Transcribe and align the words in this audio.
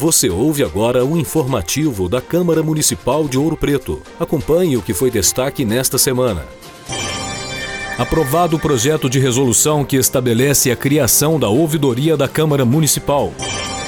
Você 0.00 0.30
ouve 0.30 0.64
agora 0.64 1.04
o 1.04 1.14
informativo 1.14 2.08
da 2.08 2.22
Câmara 2.22 2.62
Municipal 2.62 3.28
de 3.28 3.36
Ouro 3.36 3.54
Preto. 3.54 4.00
Acompanhe 4.18 4.78
o 4.78 4.80
que 4.80 4.94
foi 4.94 5.10
destaque 5.10 5.62
nesta 5.62 5.98
semana. 5.98 6.46
Aprovado 7.98 8.56
o 8.56 8.58
projeto 8.58 9.10
de 9.10 9.18
resolução 9.20 9.84
que 9.84 9.96
estabelece 9.96 10.70
a 10.70 10.76
criação 10.76 11.38
da 11.38 11.50
ouvidoria 11.50 12.16
da 12.16 12.26
Câmara 12.26 12.64
Municipal. 12.64 13.30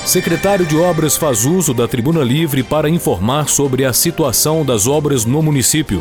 Secretário 0.04 0.66
de 0.66 0.76
Obras 0.76 1.16
faz 1.16 1.46
uso 1.46 1.72
da 1.72 1.88
tribuna 1.88 2.22
livre 2.22 2.62
para 2.62 2.90
informar 2.90 3.48
sobre 3.48 3.86
a 3.86 3.92
situação 3.94 4.66
das 4.66 4.86
obras 4.86 5.24
no 5.24 5.40
município. 5.40 6.00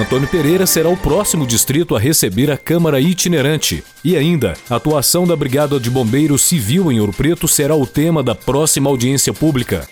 Antônio 0.00 0.26
Pereira 0.26 0.66
será 0.66 0.88
o 0.88 0.96
próximo 0.96 1.46
distrito 1.46 1.94
a 1.94 2.00
receber 2.00 2.50
a 2.50 2.56
Câmara 2.56 2.98
itinerante. 2.98 3.84
E 4.02 4.16
ainda, 4.16 4.54
a 4.70 4.76
atuação 4.76 5.26
da 5.26 5.36
Brigada 5.36 5.78
de 5.78 5.90
Bombeiros 5.90 6.40
Civil 6.40 6.90
em 6.90 6.98
Ouro 6.98 7.12
Preto 7.12 7.46
será 7.46 7.76
o 7.76 7.86
tema 7.86 8.22
da 8.22 8.34
próxima 8.34 8.88
audiência 8.88 9.34
pública. 9.34 9.86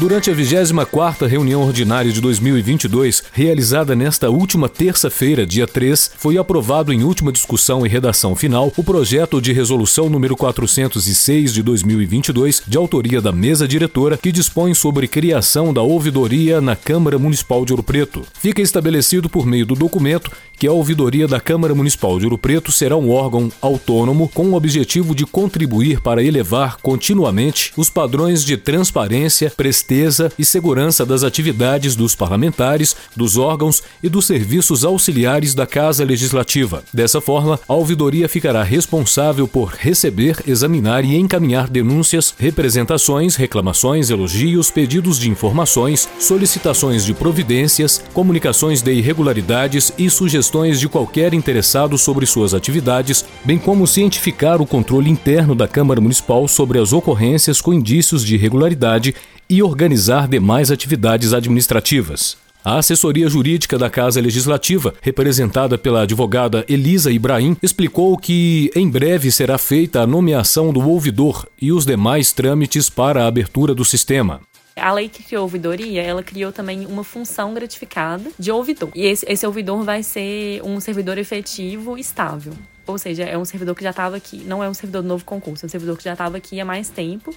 Durante 0.00 0.30
a 0.30 0.34
24ª 0.34 1.26
reunião 1.26 1.60
ordinária 1.60 2.10
de 2.10 2.22
2022, 2.22 3.22
realizada 3.34 3.94
nesta 3.94 4.30
última 4.30 4.66
terça-feira, 4.66 5.44
dia 5.44 5.66
3, 5.66 6.12
foi 6.16 6.38
aprovado 6.38 6.90
em 6.90 7.04
última 7.04 7.30
discussão 7.30 7.84
e 7.84 7.88
redação 7.88 8.34
final 8.34 8.72
o 8.78 8.82
projeto 8.82 9.42
de 9.42 9.52
resolução 9.52 10.08
número 10.08 10.34
406 10.38 11.52
de 11.52 11.62
2022, 11.62 12.62
de 12.66 12.78
autoria 12.78 13.20
da 13.20 13.30
mesa 13.30 13.68
diretora, 13.68 14.16
que 14.16 14.32
dispõe 14.32 14.72
sobre 14.72 15.06
criação 15.06 15.70
da 15.70 15.82
ouvidoria 15.82 16.62
na 16.62 16.74
Câmara 16.74 17.18
Municipal 17.18 17.66
de 17.66 17.74
Ouro 17.74 17.82
Preto. 17.82 18.24
Fica 18.32 18.62
estabelecido 18.62 19.28
por 19.28 19.44
meio 19.44 19.66
do 19.66 19.74
documento 19.74 20.30
que 20.60 20.66
a 20.66 20.72
ouvidoria 20.72 21.26
da 21.26 21.40
Câmara 21.40 21.74
Municipal 21.74 22.18
de 22.18 22.26
Ouro 22.26 22.36
Preto 22.36 22.70
será 22.70 22.94
um 22.94 23.10
órgão 23.10 23.50
autônomo 23.62 24.28
com 24.28 24.50
o 24.50 24.54
objetivo 24.54 25.14
de 25.14 25.24
contribuir 25.24 26.02
para 26.02 26.22
elevar 26.22 26.76
continuamente 26.82 27.72
os 27.78 27.88
padrões 27.88 28.44
de 28.44 28.58
transparência, 28.58 29.50
presteza 29.90 30.30
e 30.38 30.44
segurança 30.44 31.04
das 31.04 31.24
atividades 31.24 31.96
dos 31.96 32.14
parlamentares, 32.14 32.94
dos 33.16 33.36
órgãos 33.36 33.82
e 34.00 34.08
dos 34.08 34.24
serviços 34.24 34.84
auxiliares 34.84 35.52
da 35.52 35.66
Casa 35.66 36.04
Legislativa. 36.04 36.84
Dessa 36.94 37.20
forma, 37.20 37.58
a 37.68 37.74
ouvidoria 37.74 38.28
ficará 38.28 38.62
responsável 38.62 39.48
por 39.48 39.74
receber, 39.76 40.36
examinar 40.46 41.04
e 41.04 41.16
encaminhar 41.16 41.68
denúncias, 41.68 42.32
representações, 42.38 43.34
reclamações, 43.34 44.10
elogios, 44.10 44.70
pedidos 44.70 45.18
de 45.18 45.28
informações, 45.28 46.08
solicitações 46.20 47.04
de 47.04 47.12
providências, 47.12 48.00
comunicações 48.14 48.82
de 48.82 48.92
irregularidades 48.92 49.92
e 49.98 50.08
sugestões 50.08 50.78
de 50.78 50.88
qualquer 50.88 51.34
interessado 51.34 51.98
sobre 51.98 52.26
suas 52.26 52.54
atividades, 52.54 53.24
bem 53.44 53.58
como 53.58 53.88
cientificar 53.88 54.62
o 54.62 54.66
controle 54.66 55.10
interno 55.10 55.52
da 55.52 55.66
Câmara 55.66 56.00
Municipal 56.00 56.46
sobre 56.46 56.78
as 56.78 56.92
ocorrências 56.92 57.60
com 57.60 57.74
indícios 57.74 58.24
de 58.24 58.36
irregularidade 58.36 59.16
e 59.50 59.60
organizar 59.80 60.28
demais 60.28 60.70
atividades 60.70 61.32
administrativas. 61.32 62.36
A 62.62 62.76
assessoria 62.76 63.30
jurídica 63.30 63.78
da 63.78 63.88
Casa 63.88 64.20
Legislativa, 64.20 64.92
representada 65.00 65.78
pela 65.78 66.02
advogada 66.02 66.66
Elisa 66.68 67.10
Ibrahim, 67.10 67.56
explicou 67.62 68.18
que 68.18 68.70
em 68.76 68.90
breve 68.90 69.32
será 69.32 69.56
feita 69.56 70.02
a 70.02 70.06
nomeação 70.06 70.70
do 70.70 70.86
ouvidor 70.86 71.48
e 71.58 71.72
os 71.72 71.86
demais 71.86 72.30
trâmites 72.30 72.90
para 72.90 73.24
a 73.24 73.26
abertura 73.26 73.74
do 73.74 73.82
sistema. 73.82 74.42
A 74.76 74.92
lei 74.92 75.08
que 75.08 75.22
criou 75.22 75.40
a 75.40 75.44
ouvidoria, 75.44 76.02
ela 76.02 76.22
criou 76.22 76.52
também 76.52 76.84
uma 76.84 77.02
função 77.02 77.54
gratificada 77.54 78.30
de 78.38 78.52
ouvidor. 78.52 78.90
E 78.94 79.06
esse, 79.06 79.24
esse 79.26 79.46
ouvidor 79.46 79.82
vai 79.82 80.02
ser 80.02 80.60
um 80.62 80.78
servidor 80.78 81.16
efetivo 81.16 81.96
estável. 81.96 82.52
Ou 82.86 82.98
seja, 82.98 83.22
é 83.22 83.38
um 83.38 83.46
servidor 83.46 83.74
que 83.74 83.82
já 83.82 83.90
estava 83.90 84.16
aqui, 84.16 84.44
não 84.44 84.62
é 84.62 84.68
um 84.68 84.74
servidor 84.74 85.00
do 85.00 85.08
novo 85.08 85.24
concurso, 85.24 85.64
é 85.64 85.66
um 85.66 85.70
servidor 85.70 85.96
que 85.96 86.04
já 86.04 86.12
estava 86.12 86.36
aqui 86.36 86.60
há 86.60 86.66
mais 86.66 86.90
tempo, 86.90 87.34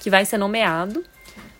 que 0.00 0.10
vai 0.10 0.24
ser 0.24 0.36
nomeado 0.36 1.04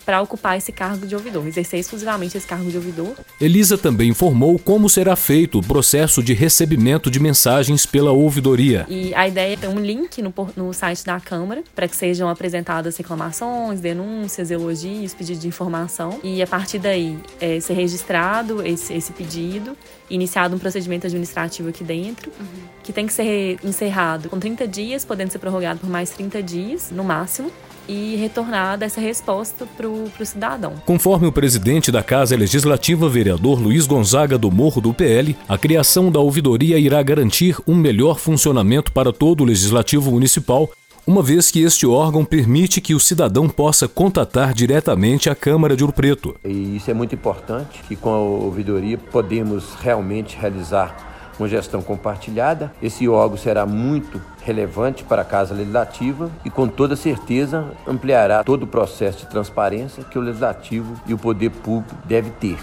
para 0.07 0.23
ocupar 0.23 0.57
esse 0.57 0.71
cargo 0.71 1.05
de 1.05 1.17
ouvidor, 1.17 1.45
exercer 1.49 1.81
exclusivamente 1.81 2.39
esse 2.39 2.47
cargo 2.47 2.71
de 2.71 2.77
ouvidor. 2.77 3.13
Elisa 3.41 3.77
também 3.77 4.11
informou 4.11 4.57
como 4.57 4.89
será 4.89 5.17
feito 5.17 5.59
o 5.59 5.63
processo 5.63 6.23
de 6.23 6.33
recebimento 6.33 7.11
de 7.11 7.19
mensagens 7.19 7.85
pela 7.85 8.13
ouvidoria. 8.13 8.87
E 8.89 9.13
a 9.17 9.27
ideia 9.27 9.55
é 9.55 9.57
ter 9.57 9.67
um 9.67 9.81
link 9.81 10.23
no, 10.23 10.33
no 10.57 10.73
site 10.73 11.05
da 11.05 11.19
Câmara 11.19 11.65
para 11.75 11.89
que 11.89 11.97
sejam 11.97 12.29
apresentadas 12.29 12.97
reclamações, 12.97 13.81
denúncias, 13.81 14.53
elogios, 14.53 15.13
pedidos 15.13 15.43
de 15.43 15.49
informação. 15.49 16.21
E 16.23 16.41
a 16.41 16.47
partir 16.47 16.79
daí 16.79 17.19
é, 17.41 17.59
ser 17.59 17.75
registrado 17.75 18.65
esse, 18.65 18.95
esse 18.95 19.13
pedido, 19.13 19.77
iniciado 20.09 20.55
um 20.55 20.59
procedimento 20.59 21.09
administrativo 21.09 21.69
aqui 21.69 21.83
dentro, 21.83 22.31
uhum. 22.39 22.47
que 22.85 22.93
tem 22.93 23.09
que 23.09 23.13
ser 23.13 23.59
encerrado 23.65 24.29
com 24.29 24.39
30 24.39 24.69
dias, 24.69 25.05
podendo 25.05 25.33
ser 25.33 25.41
prorrogado 25.41 25.81
por 25.81 25.91
mais 25.91 26.11
30 26.11 26.41
dias 26.45 26.91
no 26.93 27.03
máximo 27.03 27.51
e 27.89 28.17
retornar 28.17 28.79
dessa 28.79 29.01
resposta 29.01 29.67
para 29.77 29.89
o 29.89 30.11
cidadão. 30.25 30.75
Conforme 30.85 31.27
o 31.27 31.33
presidente 31.33 31.91
da 31.91 32.03
Casa 32.03 32.37
Legislativa, 32.37 33.09
vereador 33.09 33.61
Luiz 33.61 33.87
Gonzaga 33.87 34.37
do 34.37 34.51
Morro 34.51 34.81
do 34.81 34.93
PL, 34.93 35.37
a 35.49 35.57
criação 35.57 36.11
da 36.11 36.21
ouvidoria 36.21 36.79
irá 36.79 37.03
garantir 37.03 37.57
um 37.67 37.75
melhor 37.75 38.19
funcionamento 38.19 38.93
para 38.93 39.13
todo 39.13 39.43
o 39.43 39.45
Legislativo 39.45 40.11
Municipal 40.11 40.71
uma 41.07 41.23
vez 41.23 41.53
que 41.53 41.63
este 41.63 41.87
órgão 41.87 42.25
permite 42.25 42.81
que 42.81 42.93
o 42.93 42.99
cidadão 42.99 43.49
possa 43.49 43.87
contatar 43.87 44.53
diretamente 44.53 45.31
a 45.31 45.37
Câmara 45.37 45.77
de 45.77 45.85
Ouro 45.85 45.95
Preto. 45.95 46.35
E 46.45 46.77
isso 46.77 46.91
é 46.91 46.95
muito 46.95 47.15
importante, 47.15 47.81
que 47.87 47.95
com 47.95 48.11
a 48.11 48.19
ouvidoria 48.19 48.99
podemos 48.99 49.75
realmente 49.77 50.37
realizar 50.37 51.16
uma 51.39 51.49
gestão 51.49 51.83
compartilhada. 51.83 52.73
Esse 52.83 53.09
órgão 53.09 53.37
será 53.37 53.67
muito 53.67 54.21
relevante 54.43 55.05
para 55.05 55.23
a 55.23 55.25
Casa 55.25 55.55
Legislativa 55.55 56.31
e, 56.45 56.51
com 56.51 56.69
toda 56.69 56.97
certeza, 56.97 57.65
ampliará 57.87 58.45
todo 58.45 58.63
o 58.63 58.67
processo 58.67 59.19
de 59.21 59.27
transparência 59.27 60.05
que 60.05 60.19
o 60.19 60.23
Legislativo 60.23 60.95
e 61.07 61.15
o 61.15 61.19
Poder 61.19 61.51
Público 61.51 61.95
deve 62.05 62.31
ter. 62.31 62.59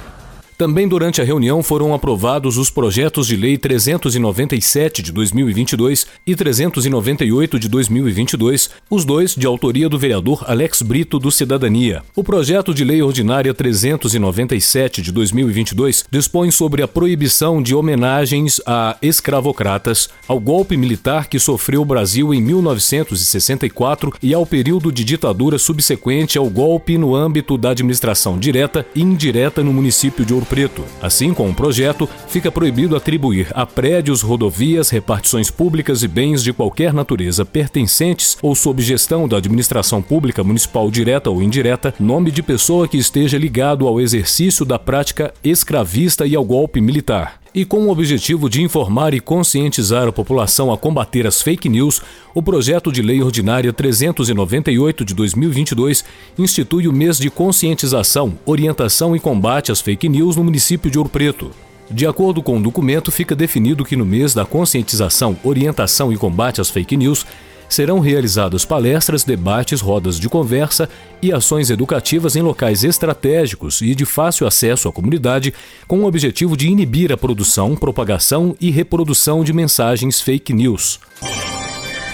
Também 0.58 0.88
durante 0.88 1.20
a 1.20 1.24
reunião 1.24 1.64
foram 1.64 1.94
aprovados 1.94 2.58
os 2.58 2.70
projetos 2.70 3.28
de 3.28 3.36
lei 3.36 3.58
397 3.58 5.02
de 5.02 5.12
2022 5.12 6.06
e 6.26 6.36
398 6.36 7.60
de 7.60 7.68
2022, 7.68 8.70
os 8.90 9.04
dois 9.04 9.34
de 9.36 9.48
autoria 9.48 9.90
do 9.90 9.98
vereador 9.98 10.44
Alex 10.48 10.82
Brito 10.82 11.18
do 11.18 11.32
Cidadania. 11.32 12.04
O 12.16 12.24
projeto 12.24 12.74
de 12.74 12.84
lei 12.84 13.02
ordinária 13.02 13.54
397 13.54 15.02
de 15.02 15.12
2022 15.12 16.06
dispõe 16.10 16.52
sobre 16.52 16.84
a 16.84 16.88
proibição 16.88 17.62
de 17.62 17.74
homenagens 17.74 18.62
a 18.66 18.96
escravocratas, 19.02 20.10
ao 20.28 20.40
golpe 20.40 20.78
militar 20.78 21.28
que 21.28 21.40
sofreu 21.40 21.82
o 21.82 21.86
Brasil 21.86 22.34
em 22.34 22.42
1964 22.42 24.14
e 24.22 24.34
ao 24.34 24.46
período 24.46 24.92
de 24.92 25.04
ditadura 25.04 25.58
subsequente 25.58 26.38
ao 26.38 26.50
golpe 26.50 26.98
no 26.98 27.16
âmbito 27.16 27.58
da 27.58 27.72
administração 27.72 28.38
direta 28.38 28.86
e 28.94 29.02
indireta 29.02 29.64
no 29.64 29.74
município 29.74 30.24
de 30.24 30.34
Ouro 30.34 30.43
Preto. 30.46 30.84
Assim, 31.02 31.34
com 31.34 31.50
o 31.50 31.54
projeto, 31.54 32.08
fica 32.28 32.52
proibido 32.52 32.96
atribuir 32.96 33.48
a 33.54 33.66
prédios, 33.66 34.22
rodovias, 34.22 34.90
repartições 34.90 35.50
públicas 35.50 36.04
e 36.04 36.08
bens 36.08 36.44
de 36.44 36.54
qualquer 36.54 36.94
natureza 36.94 37.46
pertencentes 37.46 38.38
ou 38.42 38.56
sob 38.56 38.82
gestão 38.82 39.28
da 39.28 39.38
administração 39.38 40.02
pública 40.02 40.44
municipal 40.44 40.90
direta 40.90 41.30
ou 41.30 41.42
indireta 41.42 41.94
nome 42.00 42.32
de 42.32 42.42
pessoa 42.42 42.88
que 42.88 42.98
esteja 42.98 43.38
ligado 43.38 43.88
ao 43.88 44.00
exercício 44.00 44.66
da 44.66 44.80
prática 44.80 45.34
escravista 45.44 46.26
e 46.26 46.36
ao 46.36 46.44
golpe 46.44 46.82
militar. 46.82 47.43
E 47.56 47.64
com 47.64 47.86
o 47.86 47.92
objetivo 47.92 48.50
de 48.50 48.64
informar 48.64 49.14
e 49.14 49.20
conscientizar 49.20 50.08
a 50.08 50.12
população 50.12 50.74
a 50.74 50.78
combater 50.78 51.28
as 51.28 51.40
fake 51.40 51.70
news, 51.70 52.02
o 52.34 52.42
projeto 52.42 52.92
de 52.92 53.00
lei 53.04 53.22
ordinária 53.22 53.72
398 53.72 55.06
de 55.06 55.14
2022 55.14 56.04
institui 56.36 56.88
o 56.88 56.94
mês 56.94 57.20
de 57.20 57.30
conscientização, 57.30 58.34
orientação 58.44 59.16
e 59.16 59.20
combate 59.20 59.72
às 59.72 59.82
fake 59.82 60.10
news 60.10 60.36
no 60.36 60.44
município 60.44 60.90
de 60.90 60.98
Ouro 60.98 61.12
Preto. 61.12 61.52
De 61.92 62.08
acordo 62.08 62.42
com 62.42 62.58
o 62.58 62.64
documento, 62.64 63.12
fica 63.12 63.36
definido 63.36 63.86
que 63.86 63.96
no 63.96 64.06
mês 64.06 64.34
da 64.34 64.46
conscientização, 64.46 65.38
orientação 65.44 66.12
e 66.12 66.18
combate 66.18 66.60
às 66.60 66.72
fake 66.72 66.98
news, 66.98 67.24
serão 67.70 68.00
realizadas 68.00 68.66
palestras, 68.66 69.24
debates, 69.24 69.82
rodas 69.82 70.20
de 70.20 70.30
conversa 70.30 70.90
e 71.22 71.32
ações 71.32 71.70
educativas 71.70 72.36
em 72.36 72.42
locais 72.42 72.84
estratégicos 72.84 73.82
e 73.82 73.96
de 73.96 74.06
fácil 74.06 74.46
acesso 74.46 74.88
à 74.88 74.92
comunidade, 74.92 75.54
com 75.88 76.02
o 76.02 76.06
objetivo 76.06 76.56
de 76.58 76.68
inibir 76.68 77.12
a 77.12 77.18
produção, 77.18 77.76
propagação 77.76 78.56
e 78.60 78.70
reprodução 78.70 79.44
de 79.44 79.54
mensagens 79.54 80.22
fake 80.22 80.54
news. 80.54 81.00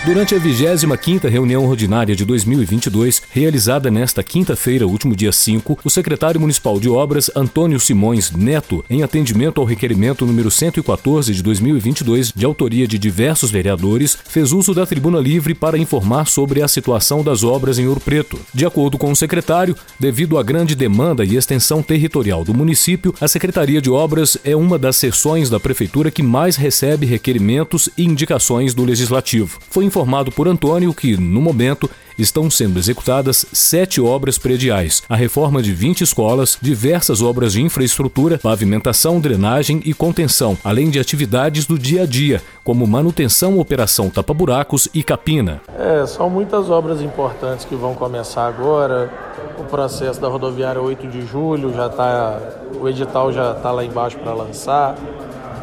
Durante 0.06 0.34
a 0.34 0.40
25ª 0.40 1.28
reunião 1.28 1.66
ordinária 1.66 2.16
de 2.16 2.24
2022, 2.24 3.22
realizada 3.32 3.92
nesta 3.92 4.24
quinta-feira, 4.24 4.88
último 4.88 5.14
dia 5.14 5.32
5, 5.32 5.78
o 5.84 5.90
secretário 5.90 6.40
municipal 6.40 6.80
de 6.80 6.88
obras, 6.88 7.30
Antônio 7.36 7.78
Simões 7.82 8.32
Neto, 8.32 8.84
em 8.90 9.04
atendimento 9.04 9.60
ao 9.60 9.68
requerimento 9.68 10.26
número 10.26 10.50
114 10.50 11.34
de 11.34 11.44
2022, 11.44 12.32
de 12.34 12.46
autoria 12.46 12.88
de 12.88 12.98
diversos 12.98 13.52
vereadores, 13.52 14.18
fez 14.26 14.54
uso 14.54 14.74
da 14.74 14.86
tribuna 14.86 15.20
livre 15.20 15.54
para 15.54 15.78
informar 15.78 16.28
sobre 16.28 16.62
a 16.62 16.68
situação 16.70 17.22
das 17.22 17.44
obras 17.44 17.78
em 17.78 17.86
Ouro 17.86 18.00
Preto. 18.00 18.40
De 18.54 18.66
acordo 18.66 18.98
com 18.98 19.12
o 19.12 19.16
secretário, 19.16 19.76
devido 20.00 20.38
à 20.38 20.44
grande 20.44 20.76
demanda 20.76 21.26
e 21.26 21.36
extensão 21.36 21.84
territorial 21.84 22.46
do 22.46 22.54
município, 22.54 23.14
a 23.20 23.28
Secretaria 23.28 23.82
de 23.82 23.90
Obras 23.90 24.38
é 24.46 24.56
uma 24.56 24.80
das 24.80 24.96
seções 24.96 25.50
da 25.50 25.60
prefeitura 25.60 26.10
que 26.10 26.24
mais 26.24 26.56
recebe 26.56 27.06
requerimentos 27.06 27.90
e 27.98 28.06
indicações 28.06 28.74
do 28.74 28.86
legislativo. 28.86 29.60
Foi 29.70 29.89
informado 29.90 30.32
por 30.32 30.48
Antônio 30.48 30.94
que, 30.94 31.18
no 31.18 31.42
momento, 31.42 31.90
estão 32.22 32.50
sendo 32.50 32.78
executadas 32.78 33.46
sete 33.52 34.02
obras 34.02 34.38
prediais, 34.38 35.02
a 35.10 35.16
reforma 35.16 35.62
de 35.62 35.74
20 35.74 36.02
escolas, 36.02 36.58
diversas 36.62 37.22
obras 37.22 37.54
de 37.54 37.62
infraestrutura, 37.62 38.38
pavimentação, 38.38 39.20
drenagem 39.20 39.82
e 39.86 39.94
contenção, 39.94 40.58
além 40.64 40.90
de 40.90 41.00
atividades 41.00 41.66
do 41.66 41.78
dia 41.78 42.04
a 42.04 42.06
dia, 42.06 42.42
como 42.64 42.86
manutenção, 42.86 43.60
operação 43.60 44.10
tapa-buracos 44.10 44.88
e 44.94 45.02
capina. 45.02 45.62
É, 45.78 46.06
são 46.06 46.30
muitas 46.30 46.70
obras 46.70 47.02
importantes 47.02 47.66
que 47.66 47.76
vão 47.76 47.96
começar 47.96 48.48
agora. 48.48 49.12
O 49.58 49.64
processo 49.64 50.20
da 50.20 50.28
rodoviária 50.28 50.82
8 50.82 51.08
de 51.08 51.26
julho 51.26 51.74
já 51.74 51.88
está, 51.88 52.40
o 52.80 52.88
edital 52.88 53.32
já 53.32 53.52
está 53.54 53.72
lá 53.72 53.84
embaixo 53.84 54.18
para 54.18 54.34
lançar. 54.34 54.96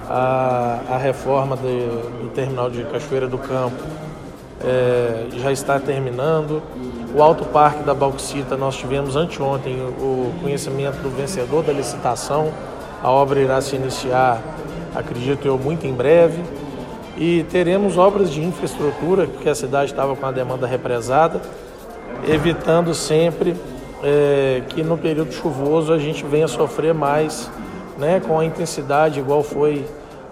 A, 0.09 0.81
a 0.89 0.99
reforma 0.99 1.57
de, 1.57 1.63
do 2.23 2.31
terminal 2.33 2.71
de 2.71 2.85
Cachoeira 2.85 3.27
do 3.27 3.39
Campo 3.39 3.83
é, 4.65 5.27
já 5.33 5.53
está 5.53 5.79
terminando. 5.79 6.63
O 7.15 7.23
Alto 7.23 7.45
Parque 7.45 7.83
da 7.83 7.95
Bauxita, 7.95 8.57
nós 8.57 8.77
tivemos 8.77 9.17
anteontem 9.17 9.77
o 9.81 10.33
conhecimento 10.43 10.97
do 10.99 11.11
vencedor 11.11 11.63
da 11.63 11.73
licitação. 11.73 12.53
A 13.03 13.11
obra 13.11 13.41
irá 13.41 13.61
se 13.61 13.77
iniciar, 13.77 14.43
acredito 14.95 15.47
eu, 15.47 15.59
muito 15.59 15.87
em 15.87 15.93
breve. 15.93 16.43
E 17.17 17.45
teremos 17.45 17.97
obras 17.97 18.31
de 18.31 18.43
infraestrutura, 18.43 19.27
porque 19.27 19.49
a 19.49 19.55
cidade 19.55 19.91
estava 19.91 20.15
com 20.15 20.27
a 20.27 20.33
demanda 20.33 20.67
represada, 20.67 21.41
evitando 22.29 22.93
sempre 22.93 23.57
é, 24.03 24.63
que 24.69 24.83
no 24.83 24.99
período 24.99 25.33
chuvoso 25.33 25.93
a 25.93 25.99
gente 25.99 26.25
venha 26.25 26.47
sofrer 26.47 26.93
mais 26.93 27.51
né, 27.99 28.21
com 28.21 28.39
a 28.39 28.45
intensidade 28.45 29.19
igual 29.19 29.43
foi 29.43 29.87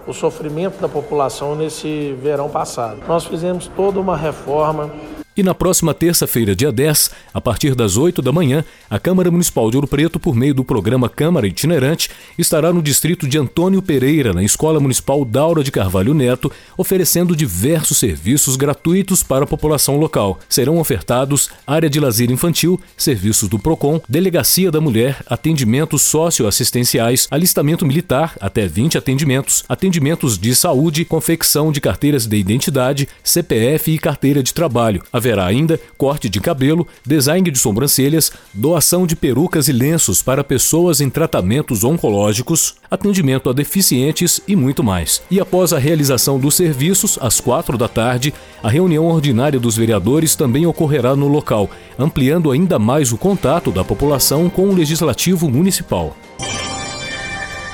o 0.06 0.12
sofrimento 0.12 0.80
da 0.80 0.88
população 0.88 1.54
nesse 1.54 2.16
verão 2.20 2.48
passado. 2.48 2.98
Nós 3.08 3.24
fizemos 3.24 3.68
toda 3.68 4.00
uma 4.00 4.16
reforma 4.16 4.90
e 5.36 5.42
na 5.42 5.54
próxima 5.54 5.92
terça-feira, 5.92 6.54
dia 6.54 6.70
10, 6.70 7.10
a 7.32 7.40
partir 7.40 7.74
das 7.74 7.96
8 7.96 8.22
da 8.22 8.30
manhã, 8.30 8.64
a 8.88 8.98
Câmara 9.00 9.30
Municipal 9.30 9.68
de 9.70 9.76
Ouro 9.76 9.88
Preto, 9.88 10.20
por 10.20 10.36
meio 10.36 10.54
do 10.54 10.64
programa 10.64 11.08
Câmara 11.08 11.46
Itinerante, 11.46 12.08
estará 12.38 12.72
no 12.72 12.82
distrito 12.82 13.26
de 13.26 13.36
Antônio 13.36 13.82
Pereira, 13.82 14.32
na 14.32 14.44
Escola 14.44 14.78
Municipal 14.78 15.24
Daura 15.24 15.64
de 15.64 15.72
Carvalho 15.72 16.14
Neto, 16.14 16.52
oferecendo 16.76 17.34
diversos 17.34 17.98
serviços 17.98 18.54
gratuitos 18.54 19.22
para 19.22 19.44
a 19.44 19.46
população 19.46 19.96
local. 19.96 20.38
Serão 20.48 20.78
ofertados 20.78 21.50
área 21.66 21.90
de 21.90 21.98
lazer 21.98 22.30
infantil, 22.30 22.80
serviços 22.96 23.48
do 23.48 23.58
PROCON, 23.58 24.00
delegacia 24.08 24.70
da 24.70 24.80
mulher, 24.80 25.20
atendimentos 25.26 26.02
socioassistenciais, 26.02 27.26
alistamento 27.30 27.84
militar, 27.84 28.36
até 28.40 28.68
20 28.68 28.98
atendimentos, 28.98 29.64
atendimentos 29.68 30.38
de 30.38 30.54
saúde, 30.54 31.04
confecção 31.04 31.72
de 31.72 31.80
carteiras 31.80 32.26
de 32.26 32.36
identidade, 32.36 33.08
CPF 33.22 33.90
e 33.90 33.98
carteira 33.98 34.42
de 34.42 34.54
trabalho 34.54 35.02
Haverá 35.24 35.46
ainda 35.46 35.80
corte 35.96 36.28
de 36.28 36.38
cabelo, 36.38 36.86
design 37.02 37.50
de 37.50 37.58
sobrancelhas, 37.58 38.30
doação 38.52 39.06
de 39.06 39.16
perucas 39.16 39.68
e 39.68 39.72
lenços 39.72 40.20
para 40.20 40.44
pessoas 40.44 41.00
em 41.00 41.08
tratamentos 41.08 41.82
oncológicos, 41.82 42.74
atendimento 42.90 43.48
a 43.48 43.54
deficientes 43.54 44.38
e 44.46 44.54
muito 44.54 44.84
mais. 44.84 45.22
E 45.30 45.40
após 45.40 45.72
a 45.72 45.78
realização 45.78 46.38
dos 46.38 46.56
serviços, 46.56 47.18
às 47.22 47.40
quatro 47.40 47.78
da 47.78 47.88
tarde, 47.88 48.34
a 48.62 48.68
reunião 48.68 49.06
ordinária 49.06 49.58
dos 49.58 49.78
vereadores 49.78 50.36
também 50.36 50.66
ocorrerá 50.66 51.16
no 51.16 51.26
local, 51.26 51.70
ampliando 51.98 52.50
ainda 52.50 52.78
mais 52.78 53.10
o 53.10 53.16
contato 53.16 53.70
da 53.70 53.82
população 53.82 54.50
com 54.50 54.68
o 54.68 54.74
legislativo 54.74 55.48
municipal. 55.48 56.14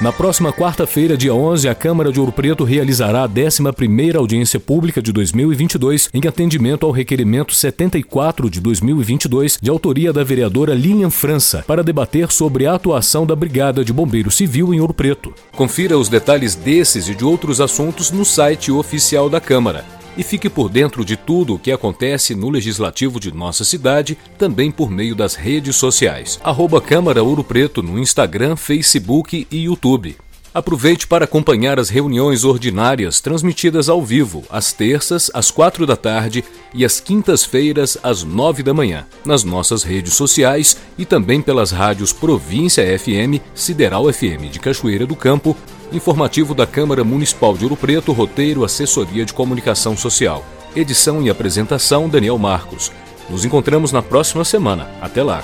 Na 0.00 0.10
próxima 0.10 0.50
quarta-feira, 0.50 1.14
dia 1.14 1.34
11, 1.34 1.68
a 1.68 1.74
Câmara 1.74 2.10
de 2.10 2.18
Ouro 2.18 2.32
Preto 2.32 2.64
realizará 2.64 3.22
a 3.24 3.28
11ª 3.28 4.16
audiência 4.16 4.58
pública 4.58 5.02
de 5.02 5.12
2022 5.12 6.08
em 6.14 6.26
atendimento 6.26 6.86
ao 6.86 6.92
requerimento 6.92 7.54
74 7.54 8.48
de 8.48 8.62
2022, 8.62 9.58
de 9.60 9.68
autoria 9.68 10.10
da 10.10 10.24
vereadora 10.24 10.72
Lilian 10.72 11.10
França, 11.10 11.62
para 11.66 11.84
debater 11.84 12.32
sobre 12.32 12.64
a 12.64 12.76
atuação 12.76 13.26
da 13.26 13.36
Brigada 13.36 13.84
de 13.84 13.92
Bombeiro 13.92 14.30
Civil 14.30 14.72
em 14.72 14.80
Ouro 14.80 14.94
Preto. 14.94 15.34
Confira 15.52 15.98
os 15.98 16.08
detalhes 16.08 16.54
desses 16.54 17.06
e 17.06 17.14
de 17.14 17.22
outros 17.22 17.60
assuntos 17.60 18.10
no 18.10 18.24
site 18.24 18.72
oficial 18.72 19.28
da 19.28 19.38
Câmara 19.38 19.99
e 20.16 20.22
fique 20.22 20.48
por 20.48 20.68
dentro 20.68 21.04
de 21.04 21.16
tudo 21.16 21.54
o 21.54 21.58
que 21.58 21.72
acontece 21.72 22.34
no 22.34 22.50
legislativo 22.50 23.20
de 23.20 23.32
nossa 23.32 23.64
cidade, 23.64 24.16
também 24.38 24.70
por 24.70 24.90
meio 24.90 25.14
das 25.14 25.34
redes 25.34 25.76
sociais. 25.76 26.40
Arroba 26.42 26.80
Câmara 26.80 27.22
Ouro 27.22 27.44
Preto 27.44 27.82
no 27.82 27.98
Instagram, 27.98 28.56
Facebook 28.56 29.46
e 29.50 29.64
YouTube. 29.64 30.16
Aproveite 30.52 31.06
para 31.06 31.24
acompanhar 31.24 31.78
as 31.78 31.88
reuniões 31.88 32.44
ordinárias 32.44 33.20
transmitidas 33.20 33.88
ao 33.88 34.02
vivo, 34.02 34.44
às 34.50 34.72
terças, 34.72 35.30
às 35.32 35.50
quatro 35.50 35.86
da 35.86 35.96
tarde 35.96 36.44
e 36.74 36.84
às 36.84 36.98
quintas-feiras, 36.98 37.96
às 38.02 38.24
nove 38.24 38.62
da 38.62 38.74
manhã, 38.74 39.06
nas 39.24 39.44
nossas 39.44 39.84
redes 39.84 40.14
sociais 40.14 40.76
e 40.98 41.04
também 41.04 41.40
pelas 41.40 41.70
rádios 41.70 42.12
Província 42.12 42.84
FM, 42.98 43.40
Sideral 43.54 44.12
FM 44.12 44.50
de 44.50 44.58
Cachoeira 44.58 45.06
do 45.06 45.14
Campo 45.14 45.56
Informativo 45.92 46.54
da 46.54 46.66
Câmara 46.66 47.02
Municipal 47.02 47.56
de 47.56 47.64
Ouro 47.64 47.76
Preto, 47.76 48.12
roteiro 48.12 48.64
Assessoria 48.64 49.24
de 49.24 49.32
Comunicação 49.32 49.96
Social. 49.96 50.44
Edição 50.74 51.20
e 51.20 51.28
apresentação 51.28 52.08
Daniel 52.08 52.38
Marcos. 52.38 52.92
Nos 53.28 53.44
encontramos 53.44 53.90
na 53.90 54.00
próxima 54.00 54.44
semana. 54.44 54.88
Até 55.00 55.22
lá. 55.22 55.42